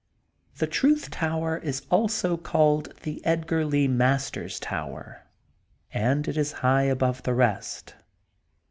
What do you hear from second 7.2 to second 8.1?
the rest.